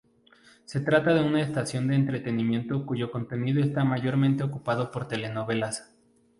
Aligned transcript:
Se 0.65 0.79
trata 0.79 1.13
de 1.13 1.21
una 1.23 1.43
estación 1.43 1.85
de 1.85 1.93
entretenimiento 1.93 2.87
cuyo 2.87 3.11
contenido 3.11 3.61
está 3.61 3.83
mayormente 3.83 4.43
ocupado 4.43 4.89
por 4.89 5.07
telenovelas. 5.07 5.93